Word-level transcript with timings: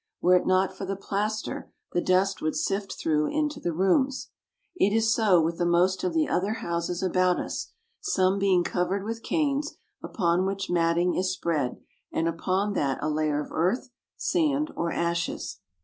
Were 0.19 0.35
it 0.35 0.47
not 0.47 0.75
for 0.75 0.83
the 0.83 0.95
plaster, 0.95 1.71
the 1.93 2.01
dust 2.01 2.41
would 2.41 2.55
sift 2.55 2.93
through 2.95 3.27
into 3.27 3.59
the 3.59 3.71
rooms. 3.71 4.31
It 4.75 4.93
is 4.95 5.13
so 5.13 5.39
with 5.39 5.59
the 5.59 5.63
most 5.67 6.03
of 6.03 6.15
the 6.15 6.27
other 6.27 6.53
houses 6.53 7.03
about 7.03 7.39
us, 7.39 7.71
some 7.99 8.39
being 8.39 8.63
covered 8.63 9.03
with 9.03 9.21
canes, 9.21 9.77
upon 10.01 10.47
which 10.47 10.71
mat 10.71 10.95
ting 10.95 11.13
is 11.13 11.31
spread, 11.31 11.81
and 12.11 12.27
upon 12.27 12.73
that 12.73 12.97
a 12.99 13.09
layer 13.11 13.39
of 13.39 13.51
earth, 13.51 13.91
sand, 14.17 14.71
or 14.75 14.91
ashes. 14.91 15.59